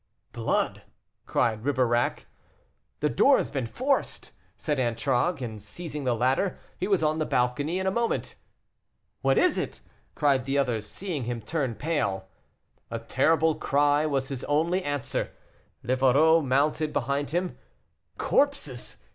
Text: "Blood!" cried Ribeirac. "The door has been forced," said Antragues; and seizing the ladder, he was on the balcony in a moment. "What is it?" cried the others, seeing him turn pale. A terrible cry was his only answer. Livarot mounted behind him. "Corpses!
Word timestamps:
"Blood!" 0.31 0.81
cried 1.27 1.63
Ribeirac. 1.63 2.25
"The 3.01 3.09
door 3.09 3.37
has 3.37 3.51
been 3.51 3.67
forced," 3.67 4.31
said 4.57 4.79
Antragues; 4.79 5.43
and 5.43 5.61
seizing 5.61 6.05
the 6.05 6.15
ladder, 6.15 6.57
he 6.79 6.87
was 6.87 7.03
on 7.03 7.19
the 7.19 7.25
balcony 7.27 7.77
in 7.77 7.85
a 7.85 7.91
moment. 7.91 8.33
"What 9.21 9.37
is 9.37 9.59
it?" 9.59 9.79
cried 10.15 10.45
the 10.45 10.57
others, 10.57 10.87
seeing 10.89 11.25
him 11.25 11.39
turn 11.39 11.75
pale. 11.75 12.27
A 12.89 12.97
terrible 12.97 13.53
cry 13.53 14.07
was 14.07 14.29
his 14.29 14.43
only 14.45 14.83
answer. 14.83 15.33
Livarot 15.83 16.41
mounted 16.45 16.93
behind 16.93 17.29
him. 17.29 17.59
"Corpses! 18.17 19.03